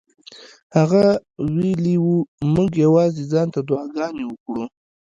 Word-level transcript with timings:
هغه 0.77 1.05
ویلي 1.55 1.95
وو 2.03 2.17
موږ 2.53 2.71
یوازې 2.85 3.23
ځان 3.31 3.47
ته 3.53 3.59
دعاګانې 3.69 4.23
وکړو. 4.27 4.63